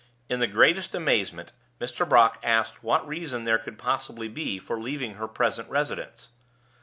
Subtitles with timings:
[0.29, 2.09] In the greatest amazement Mr.
[2.09, 6.29] Brock asked what reason there could possibly be for leaving her present residence?